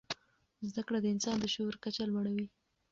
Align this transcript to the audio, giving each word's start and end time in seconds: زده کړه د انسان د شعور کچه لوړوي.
زده 0.69 0.81
کړه 0.87 0.99
د 1.01 1.05
انسان 1.13 1.37
د 1.39 1.45
شعور 1.53 1.75
کچه 1.83 2.03
لوړوي. 2.09 2.47